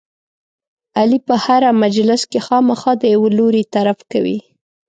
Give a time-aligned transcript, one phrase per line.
[0.99, 4.37] علي په هره مجلس کې خامخا د یوه لوري طرف کوي.